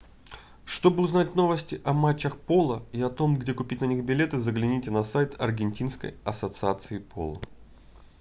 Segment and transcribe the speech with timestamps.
[0.65, 4.89] чтобы узнать новости о матчах поло и о том где купить на них билеты загляните
[4.89, 7.39] на сайт аргентинской ассоциации поло